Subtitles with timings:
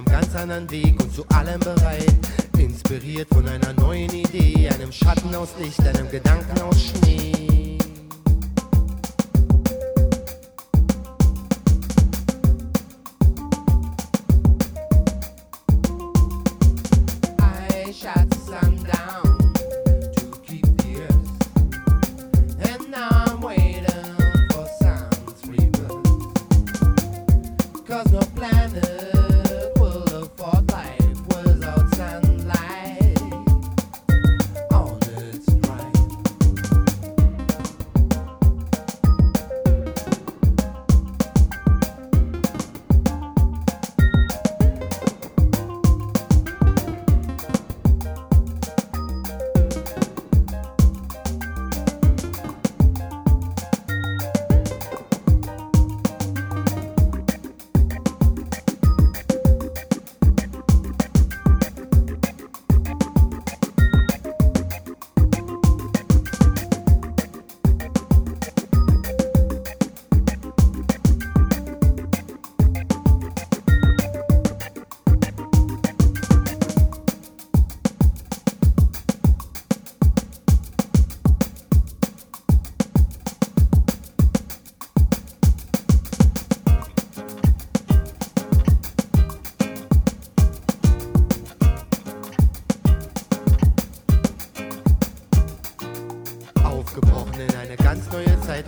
[0.00, 2.14] einem ganz anderen Weg und zu allem bereit.
[2.58, 7.78] Inspiriert von einer neuen Idee, einem Schatten aus Licht, einem Gedanken aus Schnee.
[17.38, 19.52] I shot sun down
[20.14, 20.70] to keep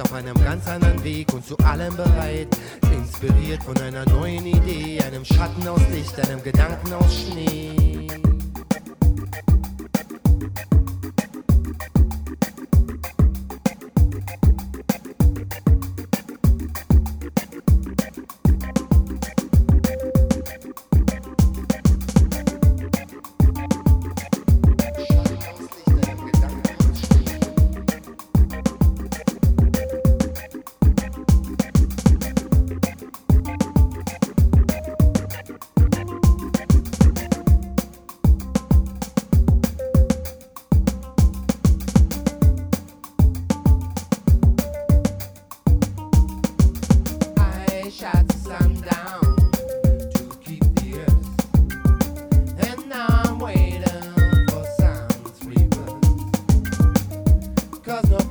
[0.03, 2.49] auf einem ganz anderen Weg und zu allem bereit.
[2.93, 7.82] Inspiriert von einer neuen Idee, einem Schatten aus Licht, einem Gedanken aus Schnee.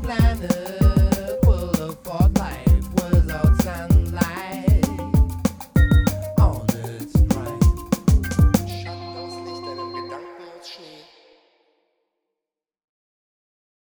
[0.02, 1.01] planet.